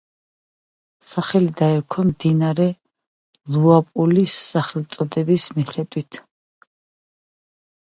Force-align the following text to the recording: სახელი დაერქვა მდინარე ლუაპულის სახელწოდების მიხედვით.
სახელი 1.07 1.51
დაერქვა 1.59 2.05
მდინარე 2.07 2.67
ლუაპულის 3.57 4.39
სახელწოდების 4.55 5.47
მიხედვით. 5.61 6.23